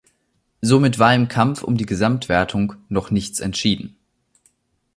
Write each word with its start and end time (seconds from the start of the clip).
Somit 0.61 0.97
war 0.97 1.13
im 1.13 1.27
Kampf 1.27 1.61
um 1.61 1.77
die 1.77 1.85
Gesamtwertung 1.85 2.73
noch 2.89 3.11
nichts 3.11 3.39
entschieden. 3.39 3.97